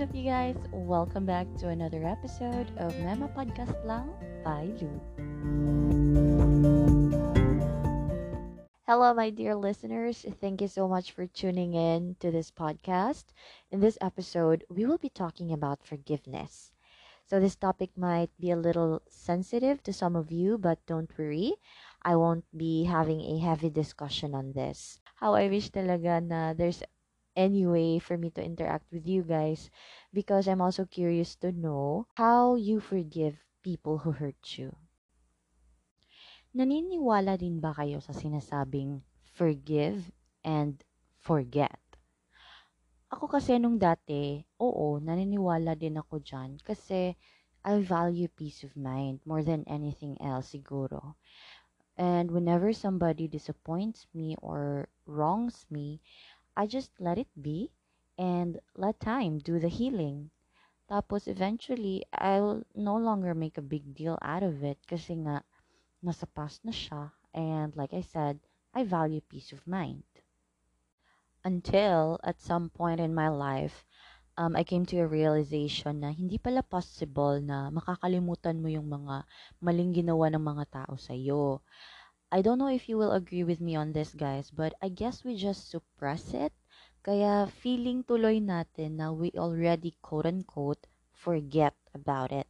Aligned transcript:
is 0.00 0.08
up, 0.08 0.14
you 0.16 0.24
guys? 0.24 0.56
Welcome 0.72 1.26
back 1.26 1.44
to 1.58 1.68
another 1.68 2.06
episode 2.06 2.72
of 2.78 2.94
Mema 3.04 3.28
Podcast 3.36 3.76
Lang 3.84 4.08
by 4.40 4.72
Lou. 4.80 4.96
Hello, 8.88 9.12
my 9.12 9.28
dear 9.28 9.54
listeners. 9.54 10.24
Thank 10.40 10.62
you 10.62 10.68
so 10.68 10.88
much 10.88 11.12
for 11.12 11.26
tuning 11.26 11.74
in 11.74 12.16
to 12.20 12.30
this 12.30 12.50
podcast. 12.50 13.36
In 13.70 13.80
this 13.80 13.98
episode, 14.00 14.64
we 14.70 14.86
will 14.86 14.96
be 14.96 15.10
talking 15.10 15.52
about 15.52 15.84
forgiveness. 15.84 16.72
So, 17.28 17.38
this 17.38 17.56
topic 17.56 17.90
might 17.94 18.30
be 18.40 18.50
a 18.50 18.56
little 18.56 19.02
sensitive 19.06 19.82
to 19.82 19.92
some 19.92 20.16
of 20.16 20.32
you, 20.32 20.56
but 20.56 20.80
don't 20.86 21.12
worry. 21.18 21.52
I 22.00 22.16
won't 22.16 22.48
be 22.56 22.84
having 22.84 23.20
a 23.20 23.36
heavy 23.36 23.68
discussion 23.68 24.34
on 24.34 24.52
this. 24.56 24.98
How 25.16 25.34
I 25.34 25.52
wish 25.52 25.68
talaga 25.68 26.24
na 26.24 26.54
there's 26.56 26.80
any 27.36 27.66
way 27.66 27.98
for 27.98 28.18
me 28.18 28.30
to 28.30 28.42
interact 28.44 28.90
with 28.92 29.06
you 29.06 29.22
guys 29.22 29.70
because 30.12 30.48
I'm 30.48 30.60
also 30.60 30.84
curious 30.84 31.36
to 31.36 31.52
know 31.52 32.06
how 32.14 32.54
you 32.56 32.80
forgive 32.80 33.44
people 33.62 33.98
who 33.98 34.12
hurt 34.12 34.58
you. 34.58 34.76
Naniniwala 36.54 37.38
din 37.38 37.62
ba 37.62 37.70
kayo 37.70 38.02
sa 38.02 38.10
sinasabing 38.10 39.06
forgive 39.22 40.10
and 40.42 40.82
forget? 41.14 41.78
Ako 43.10 43.26
kasi 43.26 43.58
nung 43.58 43.78
dati, 43.78 44.42
oo, 44.58 44.98
naniniwala 45.02 45.74
din 45.74 45.98
ako 45.98 46.22
dyan 46.22 46.58
kasi 46.62 47.14
I 47.66 47.82
value 47.82 48.30
peace 48.32 48.64
of 48.64 48.72
mind 48.78 49.20
more 49.28 49.42
than 49.44 49.66
anything 49.68 50.16
else 50.22 50.54
siguro. 50.54 51.14
And 52.00 52.30
whenever 52.30 52.72
somebody 52.72 53.28
disappoints 53.28 54.06
me 54.14 54.38
or 54.40 54.88
wrongs 55.04 55.66
me, 55.68 56.00
I 56.56 56.66
just 56.66 56.90
let 56.98 57.18
it 57.18 57.30
be 57.40 57.70
and 58.18 58.60
let 58.76 59.00
time 59.00 59.38
do 59.38 59.58
the 59.58 59.68
healing. 59.68 60.30
Tapos 60.90 61.30
eventually, 61.30 62.04
I'll 62.12 62.66
no 62.74 62.96
longer 62.96 63.34
make 63.34 63.56
a 63.56 63.62
big 63.62 63.94
deal 63.94 64.18
out 64.22 64.42
of 64.42 64.64
it 64.64 64.78
kasi 64.86 65.14
nga, 65.22 65.46
nasa 66.02 66.26
past 66.26 66.64
na 66.66 66.72
siya. 66.74 67.12
And 67.30 67.76
like 67.76 67.94
I 67.94 68.02
said, 68.02 68.40
I 68.74 68.82
value 68.84 69.22
peace 69.22 69.52
of 69.52 69.66
mind. 69.66 70.04
Until 71.44 72.18
at 72.24 72.42
some 72.42 72.68
point 72.68 73.00
in 73.00 73.14
my 73.14 73.28
life, 73.30 73.86
um, 74.36 74.56
I 74.56 74.64
came 74.64 74.84
to 74.88 75.00
a 75.00 75.06
realization 75.08 76.00
na 76.00 76.10
hindi 76.12 76.36
pala 76.40 76.64
possible 76.64 77.40
na 77.40 77.68
makakalimutan 77.68 78.60
mo 78.60 78.68
yung 78.68 78.88
mga 78.88 79.24
maling 79.60 79.92
ginawa 79.92 80.28
ng 80.32 80.42
mga 80.42 80.64
tao 80.84 80.94
sa 80.96 81.12
iyo. 81.12 81.60
I 82.30 82.46
don't 82.46 82.62
know 82.62 82.70
if 82.70 82.86
you 82.86 82.94
will 82.94 83.10
agree 83.10 83.42
with 83.42 83.58
me 83.58 83.74
on 83.74 83.90
this, 83.90 84.14
guys, 84.14 84.54
but 84.54 84.78
I 84.78 84.86
guess 84.86 85.26
we 85.26 85.34
just 85.34 85.66
suppress 85.66 86.30
it. 86.30 86.54
Kaya 87.02 87.50
feeling 87.50 88.06
tuloy 88.06 88.38
natin 88.38 89.02
na 89.02 89.10
we 89.10 89.34
already 89.34 89.98
quote-unquote 89.98 90.86
forget 91.10 91.74
about 91.90 92.30
it. 92.30 92.46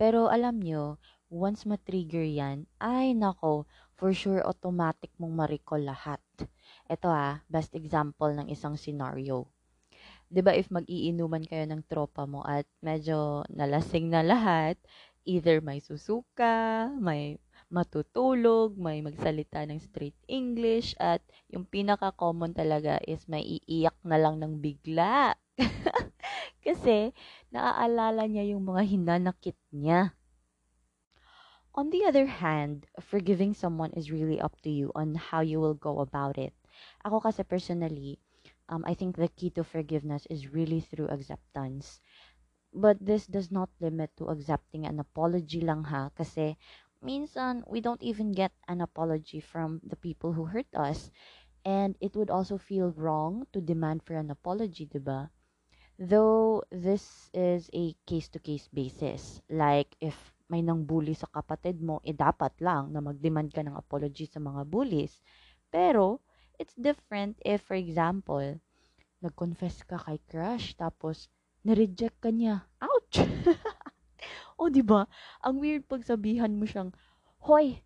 Pero 0.00 0.32
alam 0.32 0.56
nyo, 0.56 0.96
once 1.28 1.68
matrigger 1.68 2.24
yan, 2.24 2.64
ay 2.80 3.12
nako, 3.12 3.68
for 3.92 4.16
sure 4.16 4.40
automatic 4.40 5.12
mong 5.20 5.36
ma-recall 5.36 5.84
lahat. 5.84 6.24
Ito 6.88 7.12
ah, 7.12 7.44
best 7.52 7.76
example 7.76 8.32
ng 8.32 8.48
isang 8.48 8.80
scenario. 8.80 9.52
'Di 10.32 10.40
ba 10.40 10.56
if 10.56 10.72
mag-iinuman 10.72 11.44
kayo 11.44 11.68
ng 11.68 11.84
tropa 11.86 12.24
mo 12.24 12.40
at 12.42 12.64
medyo 12.80 13.44
nalasing 13.52 14.08
na 14.08 14.24
lahat, 14.24 14.80
either 15.28 15.60
may 15.60 15.78
susuka, 15.78 16.88
may 16.96 17.36
matutulog, 17.74 18.78
may 18.78 19.02
magsalita 19.02 19.66
ng 19.66 19.82
straight 19.82 20.14
English, 20.30 20.94
at 21.02 21.18
yung 21.50 21.66
pinaka-common 21.66 22.54
talaga 22.54 23.02
is 23.02 23.26
may 23.26 23.42
iiyak 23.42 23.98
na 24.06 24.14
lang 24.14 24.38
ng 24.38 24.62
bigla. 24.62 25.34
Kasi, 26.64 27.10
naaalala 27.50 28.30
niya 28.30 28.54
yung 28.54 28.62
mga 28.62 28.86
hinanakit 28.86 29.58
niya. 29.74 30.14
On 31.74 31.90
the 31.90 32.06
other 32.06 32.30
hand, 32.30 32.86
forgiving 33.02 33.50
someone 33.50 33.90
is 33.98 34.14
really 34.14 34.38
up 34.38 34.54
to 34.62 34.70
you 34.70 34.94
on 34.94 35.18
how 35.18 35.42
you 35.42 35.58
will 35.58 35.74
go 35.74 35.98
about 35.98 36.38
it. 36.38 36.54
Ako 37.02 37.18
kasi 37.18 37.42
personally, 37.42 38.22
um, 38.70 38.86
I 38.86 38.94
think 38.94 39.18
the 39.18 39.26
key 39.26 39.50
to 39.58 39.66
forgiveness 39.66 40.22
is 40.30 40.54
really 40.54 40.78
through 40.78 41.10
acceptance. 41.10 41.98
But 42.70 43.02
this 43.02 43.26
does 43.26 43.50
not 43.50 43.74
limit 43.78 44.14
to 44.18 44.30
accepting 44.30 44.86
an 44.86 45.02
apology 45.02 45.62
lang 45.62 45.86
ha, 45.90 46.14
kasi 46.14 46.54
minsan 47.04 47.62
we 47.68 47.84
don't 47.84 48.02
even 48.02 48.32
get 48.32 48.56
an 48.66 48.80
apology 48.80 49.38
from 49.38 49.78
the 49.84 49.96
people 49.96 50.32
who 50.32 50.48
hurt 50.48 50.72
us. 50.74 51.12
And 51.64 51.96
it 52.00 52.16
would 52.16 52.28
also 52.28 52.58
feel 52.58 52.92
wrong 52.92 53.48
to 53.52 53.60
demand 53.60 54.04
for 54.04 54.16
an 54.16 54.28
apology, 54.28 54.84
diba? 54.84 55.32
Though 55.96 56.64
this 56.68 57.30
is 57.32 57.70
a 57.72 57.96
case-to-case 58.04 58.68
basis. 58.68 59.40
Like, 59.48 59.96
if 60.00 60.16
may 60.52 60.60
nang 60.60 60.84
bully 60.84 61.16
sa 61.16 61.30
kapatid 61.32 61.80
mo, 61.80 62.04
eh 62.04 62.12
dapat 62.12 62.52
lang 62.60 62.92
na 62.92 63.00
mag-demand 63.00 63.48
ka 63.48 63.64
ng 63.64 63.76
apology 63.78 64.28
sa 64.28 64.44
mga 64.44 64.68
bullies. 64.68 65.24
Pero, 65.72 66.20
it's 66.60 66.76
different 66.76 67.40
if, 67.40 67.64
for 67.64 67.78
example, 67.80 68.60
nag-confess 69.24 69.88
ka 69.88 69.96
kay 69.96 70.20
crush, 70.28 70.76
tapos, 70.76 71.32
nireject 71.64 72.20
ka 72.20 72.28
niya. 72.28 72.68
Ouch! 72.84 73.24
o, 74.64 74.72
di 74.72 74.80
ba? 74.80 75.04
Ang 75.44 75.60
weird 75.60 75.84
pag 75.84 76.00
sabihan 76.08 76.56
mo 76.56 76.64
siyang, 76.64 76.88
Hoy, 77.44 77.84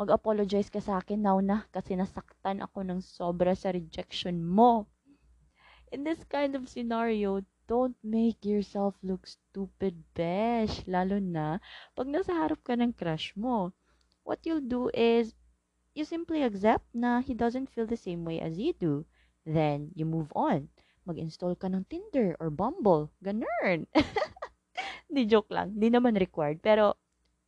mag-apologize 0.00 0.72
ka 0.72 0.80
sa 0.80 1.04
akin 1.04 1.20
now 1.20 1.36
na 1.44 1.68
kasi 1.68 1.92
nasaktan 1.92 2.64
ako 2.64 2.80
ng 2.80 3.04
sobra 3.04 3.52
sa 3.52 3.68
rejection 3.68 4.40
mo. 4.40 4.88
In 5.92 6.08
this 6.08 6.24
kind 6.24 6.56
of 6.56 6.72
scenario, 6.72 7.44
don't 7.68 7.96
make 8.00 8.40
yourself 8.48 8.96
look 9.04 9.28
stupid, 9.28 10.00
besh. 10.16 10.82
Lalo 10.88 11.20
na 11.20 11.60
pag 11.92 12.08
nasa 12.08 12.32
harap 12.32 12.64
ka 12.64 12.72
ng 12.72 12.96
crush 12.96 13.36
mo. 13.36 13.76
What 14.24 14.42
you'll 14.48 14.64
do 14.64 14.88
is, 14.96 15.36
you 15.92 16.08
simply 16.08 16.42
accept 16.42 16.88
na 16.96 17.20
he 17.20 17.36
doesn't 17.36 17.68
feel 17.70 17.84
the 17.84 18.00
same 18.00 18.24
way 18.24 18.40
as 18.40 18.56
you 18.56 18.72
do. 18.72 19.04
Then, 19.44 19.92
you 19.92 20.08
move 20.08 20.32
on. 20.32 20.72
Mag-install 21.04 21.60
ka 21.60 21.68
ng 21.68 21.84
Tinder 21.92 22.32
or 22.40 22.48
Bumble. 22.48 23.12
Ganun. 23.20 23.84
Di 25.14 25.24
joke 25.24 25.50
lang. 25.54 25.72
Di 25.78 25.88
naman 25.88 26.18
required. 26.18 26.60
Pero, 26.62 26.94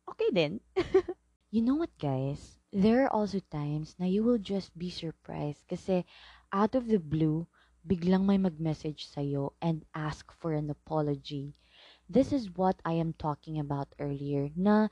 okay 0.07 0.29
din. 0.33 0.59
You 1.51 1.61
know 1.61 1.75
what, 1.75 1.97
guys? 1.99 2.57
There 2.71 3.03
are 3.03 3.11
also 3.11 3.39
times 3.39 3.95
na 3.99 4.05
you 4.05 4.23
will 4.23 4.37
just 4.37 4.77
be 4.77 4.89
surprised 4.89 5.67
kasi 5.67 6.05
out 6.53 6.73
of 6.75 6.87
the 6.87 6.99
blue, 6.99 7.47
biglang 7.85 8.25
may 8.25 8.37
mag-message 8.37 9.07
sa'yo 9.07 9.51
and 9.61 9.83
ask 9.93 10.31
for 10.31 10.53
an 10.53 10.69
apology. 10.69 11.55
This 12.09 12.31
is 12.31 12.55
what 12.55 12.79
I 12.85 12.93
am 12.93 13.13
talking 13.13 13.59
about 13.59 13.91
earlier 13.99 14.51
na 14.55 14.87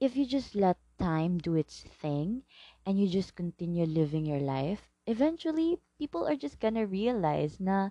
if 0.00 0.16
you 0.16 0.26
just 0.26 0.54
let 0.54 0.78
time 0.98 1.38
do 1.38 1.54
its 1.56 1.82
thing 1.82 2.44
and 2.86 2.98
you 3.00 3.08
just 3.08 3.34
continue 3.36 3.86
living 3.86 4.26
your 4.26 4.40
life, 4.40 4.88
eventually, 5.06 5.80
people 5.98 6.26
are 6.26 6.36
just 6.36 6.60
gonna 6.60 6.86
realize 6.86 7.60
na 7.60 7.90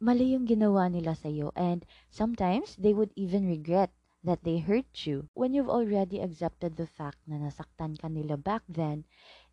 mali 0.00 0.32
yung 0.34 0.46
ginawa 0.50 0.88
nila 0.90 1.14
sa'yo 1.14 1.52
and 1.54 1.86
sometimes 2.10 2.74
they 2.76 2.92
would 2.92 3.12
even 3.16 3.46
regret 3.46 3.90
that 4.24 4.42
they 4.42 4.58
hurt 4.58 5.06
you. 5.06 5.28
When 5.34 5.54
you've 5.54 5.68
already 5.70 6.18
accepted 6.20 6.76
the 6.76 6.86
fact 6.88 7.18
na 7.28 7.36
nasaktan 7.38 7.96
ka 8.00 8.08
nila 8.08 8.36
back 8.36 8.62
then, 8.68 9.04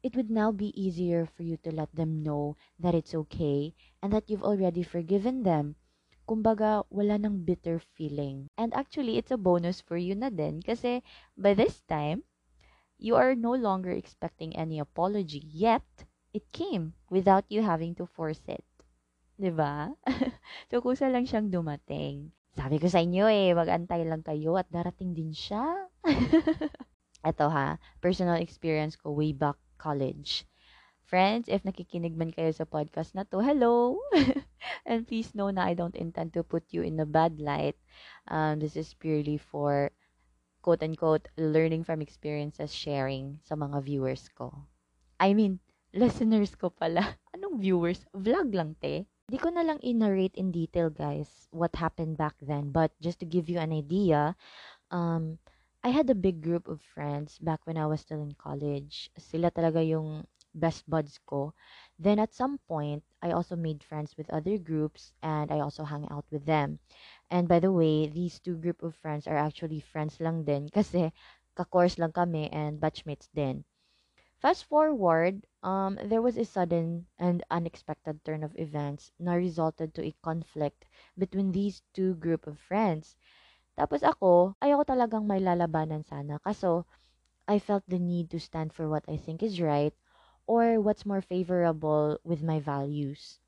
it 0.03 0.15
would 0.15 0.31
now 0.31 0.51
be 0.51 0.71
easier 0.79 1.25
for 1.25 1.43
you 1.43 1.57
to 1.63 1.71
let 1.71 1.91
them 1.93 2.23
know 2.23 2.55
that 2.79 2.95
it's 2.95 3.13
okay 3.27 3.75
and 4.01 4.11
that 4.13 4.29
you've 4.29 4.43
already 4.43 4.83
forgiven 4.83 5.43
them. 5.43 5.75
Kumbaga, 6.27 6.83
wala 6.89 7.17
nang 7.17 7.43
bitter 7.43 7.79
feeling. 7.79 8.47
And 8.57 8.73
actually, 8.73 9.17
it's 9.17 9.31
a 9.31 9.37
bonus 9.37 9.81
for 9.81 9.97
you 9.97 10.15
na 10.15 10.29
din 10.29 10.61
kasi 10.61 11.03
by 11.37 11.53
this 11.55 11.81
time, 11.87 12.23
you 12.99 13.15
are 13.15 13.35
no 13.35 13.53
longer 13.55 13.91
expecting 13.91 14.55
any 14.55 14.79
apology, 14.79 15.41
yet 15.49 16.05
it 16.33 16.51
came 16.53 16.93
without 17.09 17.45
you 17.49 17.63
having 17.63 17.95
to 17.95 18.05
force 18.05 18.41
it. 18.47 18.63
'Di 19.37 19.53
ba? 19.53 19.93
so 20.69 20.81
kusa 20.81 21.13
lang 21.13 21.29
siyang 21.29 21.53
dumating. 21.53 22.33
Sabi 22.57 22.81
ko 22.81 22.89
sa 22.89 23.05
inyo 23.05 23.29
eh, 23.29 23.53
mag-antay 23.53 24.01
lang 24.01 24.25
kayo 24.25 24.57
at 24.57 24.65
darating 24.73 25.13
din 25.13 25.29
siya. 25.29 25.61
Ito 27.29 27.45
ha, 27.53 27.77
personal 28.01 28.41
experience 28.41 28.97
ko 28.97 29.13
way 29.13 29.37
back 29.37 29.61
college. 29.77 30.49
Friends, 31.05 31.47
if 31.47 31.61
nakikinig 31.61 32.17
man 32.17 32.33
kayo 32.33 32.49
sa 32.49 32.65
podcast 32.65 33.13
na 33.13 33.29
to, 33.29 33.37
hello! 33.39 34.01
And 34.89 35.05
please 35.05 35.37
know 35.37 35.53
na 35.53 35.69
I 35.69 35.77
don't 35.77 35.95
intend 35.95 36.33
to 36.33 36.41
put 36.41 36.65
you 36.73 36.81
in 36.81 36.97
a 36.97 37.07
bad 37.07 37.37
light. 37.37 37.77
Um, 38.27 38.57
this 38.57 38.73
is 38.73 38.97
purely 38.97 39.37
for 39.37 39.93
quote-unquote 40.65 41.29
learning 41.37 41.85
from 41.85 42.01
experiences 42.01 42.73
sharing 42.73 43.39
sa 43.45 43.55
mga 43.55 43.85
viewers 43.85 44.27
ko. 44.33 44.51
I 45.21 45.31
mean, 45.37 45.61
listeners 45.93 46.57
ko 46.57 46.73
pala. 46.73 47.15
Anong 47.37 47.61
viewers? 47.61 48.03
Vlog 48.11 48.51
lang, 48.51 48.75
te. 48.81 49.07
Di 49.31 49.37
ko 49.37 49.49
na 49.51 49.63
lang 49.63 49.79
i-narrate 49.83 50.35
in 50.35 50.51
detail, 50.51 50.89
guys, 50.89 51.47
what 51.51 51.75
happened 51.75 52.17
back 52.17 52.35
then. 52.41 52.71
But 52.71 52.91
just 52.99 53.19
to 53.19 53.25
give 53.25 53.49
you 53.49 53.59
an 53.59 53.71
idea, 53.71 54.35
um, 54.91 55.39
I 55.83 55.89
had 55.89 56.09
a 56.09 56.15
big 56.15 56.41
group 56.41 56.67
of 56.67 56.81
friends 56.81 57.39
back 57.39 57.59
when 57.65 57.77
I 57.77 57.87
was 57.87 58.01
still 58.01 58.21
in 58.21 58.33
college. 58.35 59.11
Sila 59.17 59.51
talaga 59.51 59.85
yung 59.85 60.27
best 60.55 60.89
buds 60.89 61.19
ko 61.25 61.53
Then 61.99 62.19
at 62.19 62.33
some 62.33 62.59
point, 62.67 63.03
I 63.21 63.31
also 63.31 63.55
made 63.55 63.83
friends 63.83 64.17
with 64.17 64.29
other 64.29 64.57
groups 64.57 65.13
and 65.21 65.51
I 65.51 65.59
also 65.59 65.83
hung 65.83 66.07
out 66.11 66.25
with 66.31 66.45
them. 66.45 66.79
And 67.29 67.47
by 67.47 67.59
the 67.59 67.71
way, 67.71 68.07
these 68.07 68.39
two 68.39 68.57
group 68.57 68.83
of 68.83 68.95
friends 68.95 69.27
are 69.27 69.37
actually 69.37 69.79
friends 69.81 70.19
lang 70.19 70.43
din 70.45 70.69
kasi 70.77 71.11
ka-course 71.55 71.97
lang 71.99 72.11
kami 72.13 72.49
and 72.51 72.79
batchmates 72.79 73.29
din. 73.33 73.65
Fast 74.39 74.65
forward, 74.65 75.45
um, 75.61 75.99
there 76.03 76.21
was 76.21 76.37
a 76.37 76.45
sudden 76.45 77.05
and 77.19 77.43
unexpected 77.51 78.23
turn 78.25 78.43
of 78.43 78.57
events 78.57 79.11
na 79.19 79.33
resulted 79.33 79.93
to 79.93 80.03
a 80.03 80.15
conflict 80.23 80.85
between 81.17 81.51
these 81.51 81.83
two 81.93 82.15
group 82.15 82.47
of 82.47 82.57
friends. 82.59 83.15
Tapos 83.77 84.03
ako, 84.03 84.55
ayoko 84.61 84.85
talagang 84.85 85.25
may 85.27 85.39
lalabanan 85.39 86.05
sana. 86.05 86.39
Kaso, 86.41 86.85
I 87.47 87.59
felt 87.59 87.83
the 87.87 87.99
need 87.99 88.29
to 88.31 88.39
stand 88.39 88.73
for 88.73 88.89
what 88.89 89.05
I 89.07 89.17
think 89.17 89.43
is 89.43 89.61
right 89.61 89.93
or 90.47 90.79
what's 90.81 91.05
more 91.05 91.21
favorable 91.21 92.17
with 92.23 92.43
my 92.43 92.59
values. 92.59 93.39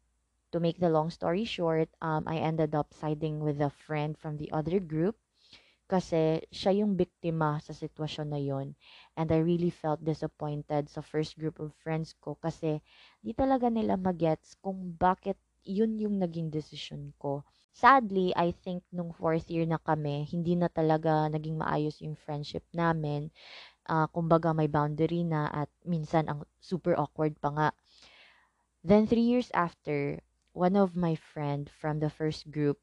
To 0.52 0.60
make 0.60 0.80
the 0.80 0.90
long 0.90 1.10
story 1.10 1.46
short, 1.46 1.90
um, 2.02 2.28
I 2.28 2.38
ended 2.38 2.76
up 2.76 2.94
siding 2.94 3.40
with 3.40 3.62
a 3.62 3.70
friend 3.70 4.18
from 4.18 4.38
the 4.38 4.52
other 4.52 4.80
group 4.80 5.18
kasi 5.90 6.46
siya 6.54 6.86
yung 6.86 6.94
biktima 6.94 7.58
sa 7.66 7.74
sitwasyon 7.74 8.28
na 8.30 8.38
yon. 8.38 8.78
And 9.18 9.34
I 9.34 9.42
really 9.42 9.74
felt 9.74 10.06
disappointed 10.06 10.88
sa 10.94 11.02
first 11.02 11.36
group 11.42 11.58
of 11.58 11.74
friends 11.82 12.14
ko 12.22 12.38
kasi 12.38 12.80
di 13.26 13.34
talaga 13.34 13.68
nila 13.74 13.98
magets 13.98 14.54
kung 14.62 14.94
bakit 14.96 15.36
yun 15.66 15.98
yung 15.98 16.22
naging 16.22 16.54
decision 16.54 17.12
ko. 17.18 17.42
Sadly, 17.74 18.32
I 18.38 18.54
think 18.54 18.86
nung 18.94 19.12
fourth 19.12 19.50
year 19.50 19.66
na 19.66 19.82
kami, 19.82 20.30
hindi 20.30 20.54
na 20.54 20.70
talaga 20.70 21.28
naging 21.28 21.58
maayos 21.58 22.00
yung 22.06 22.16
friendship 22.16 22.64
namin 22.72 23.34
uh, 23.90 24.06
kumbaga 24.14 24.54
may 24.54 24.70
boundary 24.70 25.26
na 25.26 25.50
at 25.50 25.70
minsan 25.84 26.30
ang 26.30 26.46
super 26.62 26.94
awkward 26.94 27.34
pa 27.42 27.50
nga. 27.50 27.70
Then 28.86 29.10
three 29.10 29.26
years 29.26 29.52
after, 29.52 30.22
one 30.54 30.78
of 30.78 30.96
my 30.96 31.18
friend 31.18 31.68
from 31.68 32.00
the 32.00 32.10
first 32.10 32.48
group 32.54 32.80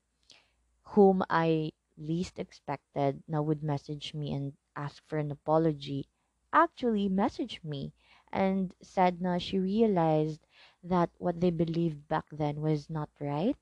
whom 0.94 1.22
I 1.30 1.72
least 1.98 2.38
expected 2.38 3.22
na 3.28 3.40
would 3.40 3.62
message 3.62 4.14
me 4.14 4.32
and 4.32 4.54
ask 4.76 5.02
for 5.08 5.18
an 5.18 5.30
apology 5.30 6.08
actually 6.52 7.08
messaged 7.08 7.62
me 7.64 7.92
and 8.32 8.72
said 8.80 9.20
na 9.20 9.36
she 9.36 9.58
realized 9.58 10.40
that 10.82 11.10
what 11.18 11.40
they 11.40 11.50
believed 11.50 12.08
back 12.08 12.24
then 12.32 12.60
was 12.60 12.88
not 12.88 13.10
right 13.20 13.56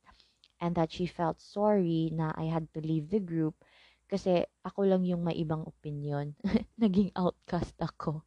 and 0.60 0.74
that 0.74 0.92
she 0.92 1.06
felt 1.06 1.40
sorry 1.40 2.10
na 2.12 2.32
I 2.36 2.44
had 2.44 2.72
to 2.74 2.80
leave 2.80 3.10
the 3.10 3.20
group 3.20 3.54
kasi 4.06 4.46
ako 4.62 4.86
lang 4.86 5.02
yung 5.04 5.24
may 5.24 5.34
ibang 5.42 5.66
opinion. 5.66 6.36
Naging 6.82 7.10
outcast 7.16 7.74
ako. 7.80 8.22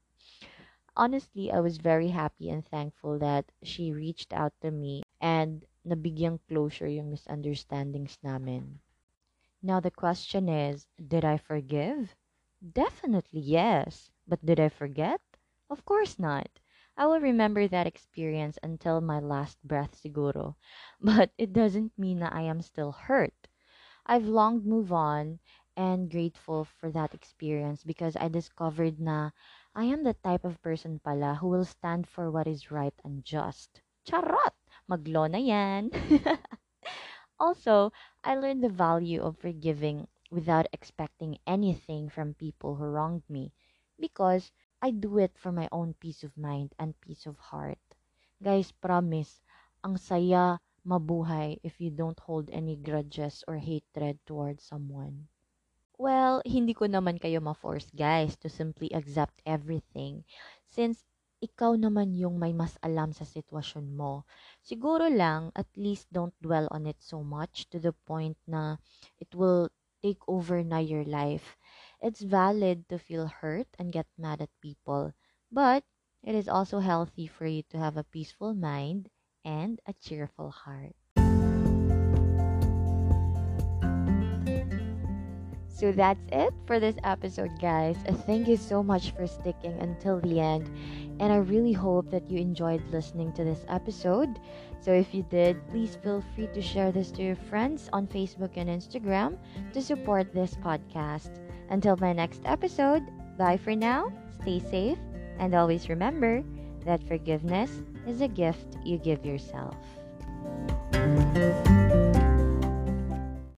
Honestly, 0.97 1.51
I 1.53 1.61
was 1.61 1.77
very 1.77 2.09
happy 2.09 2.49
and 2.49 2.65
thankful 2.65 3.19
that 3.19 3.45
she 3.61 3.93
reached 3.93 4.33
out 4.33 4.51
to 4.61 4.71
me 4.73 5.03
and 5.21 5.63
nabigyang 5.85 6.41
closure 6.49 6.89
yung 6.89 7.13
misunderstandings 7.13 8.17
namin. 8.25 8.81
Now 9.67 9.81
the 9.81 9.91
question 9.91 10.49
is, 10.49 10.87
did 10.97 11.25
I 11.25 11.37
forgive? 11.37 12.15
Definitely 12.63 13.41
yes. 13.41 14.09
But 14.27 14.45
did 14.45 14.59
I 14.59 14.69
forget? 14.69 15.21
Of 15.69 15.85
course 15.85 16.17
not. 16.17 16.47
I 16.97 17.05
will 17.07 17.19
remember 17.19 17.67
that 17.67 17.85
experience 17.87 18.57
until 18.63 19.01
my 19.01 19.19
last 19.19 19.61
breath 19.63 20.01
siguro. 20.01 20.55
But 21.01 21.31
it 21.37 21.53
doesn't 21.53 21.99
mean 21.99 22.19
that 22.19 22.33
I 22.33 22.43
am 22.43 22.61
still 22.61 22.93
hurt. 22.93 23.47
I've 24.05 24.25
long 24.27 24.63
moved 24.63 24.91
on 24.91 25.39
and 25.75 26.09
grateful 26.11 26.65
for 26.65 26.91
that 26.91 27.13
experience 27.13 27.83
because 27.83 28.15
I 28.17 28.29
discovered 28.29 28.99
na 28.99 29.31
I 29.75 29.85
am 29.85 30.03
the 30.03 30.13
type 30.15 30.45
of 30.45 30.61
person 30.61 30.99
pala 30.99 31.35
who 31.35 31.49
will 31.49 31.65
stand 31.65 32.07
for 32.07 32.31
what 32.31 32.47
is 32.47 32.71
right 32.71 32.95
and 33.03 33.23
just. 33.23 33.81
Charot! 34.05 34.55
Maglo 34.89 35.27
na 35.29 35.37
yan! 35.39 35.91
also, 37.39 37.91
I 38.27 38.35
learned 38.35 38.61
the 38.61 38.67
value 38.67 39.23
of 39.23 39.39
forgiving 39.39 40.09
without 40.29 40.67
expecting 40.73 41.39
anything 41.47 42.09
from 42.09 42.33
people 42.35 42.75
who 42.75 42.83
wronged 42.83 43.23
me 43.29 43.53
because 43.97 44.51
I 44.81 44.91
do 44.91 45.17
it 45.17 45.37
for 45.39 45.53
my 45.53 45.69
own 45.71 45.93
peace 45.95 46.25
of 46.25 46.35
mind 46.35 46.75
and 46.77 46.99
peace 46.99 47.25
of 47.25 47.39
heart. 47.39 47.79
Guys, 48.43 48.75
promise, 48.75 49.39
ang 49.79 49.95
saya 49.95 50.59
mabuhay 50.83 51.63
if 51.63 51.79
you 51.79 51.89
don't 51.89 52.19
hold 52.19 52.49
any 52.51 52.75
grudges 52.75 53.45
or 53.47 53.63
hatred 53.63 54.19
towards 54.27 54.67
someone. 54.67 55.31
Well, 55.97 56.43
hindi 56.43 56.75
ko 56.75 56.91
naman 56.91 57.23
kayo 57.23 57.39
ma-force 57.39 57.89
guys 57.95 58.35
to 58.43 58.49
simply 58.51 58.91
accept 58.91 59.39
everything 59.47 60.27
since 60.67 61.07
ikaw 61.37 61.77
naman 61.77 62.17
yung 62.17 62.41
may 62.41 62.49
mas 62.49 62.81
alam 62.81 63.13
sa 63.13 63.21
sitwasyon 63.21 63.93
mo. 63.93 64.25
Siguro 64.65 65.05
lang, 65.05 65.53
at 65.53 65.69
least 65.77 66.09
don't 66.09 66.33
dwell 66.41 66.65
on 66.73 66.89
it 66.89 66.97
so 66.97 67.21
much 67.21 67.69
to 67.69 67.77
the 67.77 67.93
point 68.09 68.37
na 68.49 68.81
it 69.21 69.29
will 69.37 69.69
take 70.01 70.21
over 70.25 70.65
na 70.65 70.81
your 70.81 71.05
life. 71.05 71.57
It's 72.01 72.21
valid 72.21 72.89
to 72.89 72.97
feel 72.97 73.29
hurt 73.29 73.69
and 73.77 73.93
get 73.93 74.09
mad 74.17 74.41
at 74.41 74.53
people, 74.61 75.13
but 75.53 75.85
it 76.25 76.33
is 76.33 76.49
also 76.49 76.79
healthy 76.81 77.29
for 77.29 77.45
you 77.45 77.61
to 77.69 77.77
have 77.77 77.97
a 77.97 78.07
peaceful 78.09 78.53
mind 78.53 79.09
and 79.45 79.77
a 79.85 79.93
cheerful 79.93 80.49
heart. 80.49 80.97
So 85.77 85.91
that's 85.91 86.25
it 86.33 86.57
for 86.65 86.79
this 86.81 86.97
episode, 87.03 87.53
guys. 87.61 87.97
Thank 88.25 88.47
you 88.49 88.57
so 88.57 88.81
much 88.81 89.13
for 89.13 89.29
sticking 89.29 89.77
until 89.77 90.19
the 90.19 90.41
end. 90.41 90.65
And 91.19 91.33
I 91.33 91.37
really 91.37 91.73
hope 91.73 92.11
that 92.11 92.29
you 92.29 92.37
enjoyed 92.37 92.83
listening 92.91 93.33
to 93.33 93.43
this 93.43 93.65
episode. 93.69 94.39
So 94.79 94.93
if 94.93 95.13
you 95.13 95.23
did, 95.29 95.57
please 95.69 95.97
feel 96.03 96.23
free 96.35 96.47
to 96.53 96.61
share 96.61 96.91
this 96.91 97.11
to 97.11 97.23
your 97.23 97.35
friends 97.35 97.89
on 97.91 98.07
Facebook 98.07 98.51
and 98.55 98.69
Instagram 98.69 99.37
to 99.73 99.81
support 99.81 100.33
this 100.33 100.53
podcast. 100.55 101.41
Until 101.69 101.97
my 101.97 102.13
next 102.13 102.41
episode, 102.45 103.03
bye 103.37 103.57
for 103.57 103.75
now, 103.75 104.11
stay 104.41 104.59
safe, 104.59 104.99
and 105.39 105.55
always 105.55 105.89
remember 105.89 106.43
that 106.85 107.03
forgiveness 107.03 107.81
is 108.07 108.21
a 108.21 108.27
gift 108.27 108.77
you 108.85 108.97
give 108.97 109.25
yourself. 109.25 109.75